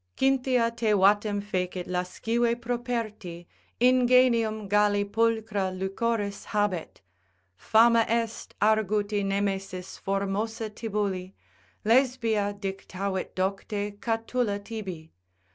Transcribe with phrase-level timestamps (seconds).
[0.17, 3.45] Cynthia te vatem fecit lascive Properti,
[3.79, 7.01] Ingenium Galli pulchra Lycoris habet.
[7.55, 11.33] Fama est arguti Nemesis formosa Tibulli,
[11.85, 15.11] Lesbia dictavit docte Catulle tibi.